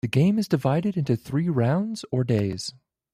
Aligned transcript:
The 0.01 0.07
game 0.07 0.39
is 0.39 0.47
divided 0.47 0.97
into 0.97 1.15
three 1.15 1.47
rounds 1.47 2.03
or 2.09 2.23
"days". 2.23 2.73